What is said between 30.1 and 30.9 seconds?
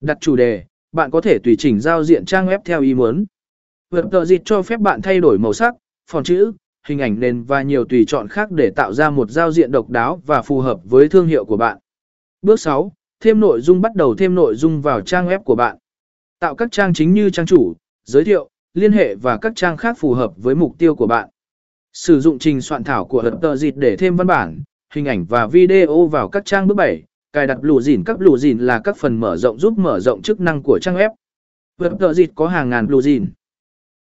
chức năng của